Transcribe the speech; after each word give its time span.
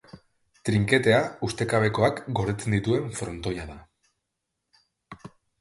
Trinketea 0.69 1.19
ustekabekoak 1.49 2.23
gordetzen 2.39 2.79
dituen 2.79 3.15
frontoia 3.21 3.69
da. 3.73 3.79